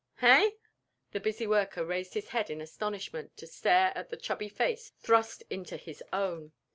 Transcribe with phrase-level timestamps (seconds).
[0.17, 0.55] "Hey?"
[1.11, 5.43] The busy worker raised his head in astonishment to stare into the chubby face thrust
[5.47, 6.53] into his own.